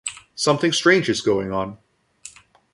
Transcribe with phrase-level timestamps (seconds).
[0.33, 1.77] Something strange is going on.